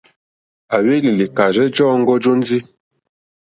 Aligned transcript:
À 0.73 0.77
hwélì 0.83 1.11
lìkàrzɛ́ 1.19 1.67
jɔǃ́ɔ́ŋɡɔ́ 1.75 2.17
jóndì. 2.23 2.57